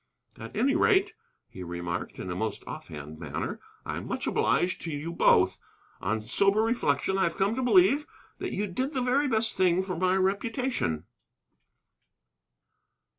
"At 0.39 0.57
any 0.57 0.73
rate," 0.73 1.13
he 1.47 1.61
remarked 1.63 2.17
in 2.17 2.29
his 2.29 2.35
most 2.35 2.63
offhand 2.65 3.19
manner, 3.19 3.59
"I 3.85 3.97
am 3.97 4.07
much 4.07 4.25
obliged 4.25 4.81
to 4.81 4.89
you 4.91 5.13
both. 5.13 5.59
On 6.01 6.21
sober 6.21 6.63
reflection 6.63 7.19
I 7.19 7.23
have 7.25 7.37
come 7.37 7.53
to 7.53 7.61
believe 7.61 8.07
that 8.39 8.51
you 8.51 8.65
did 8.65 8.95
the 8.95 9.01
very 9.03 9.27
best 9.27 9.55
thing 9.55 9.83
for 9.83 9.95
my 9.95 10.15
reputation." 10.17 11.03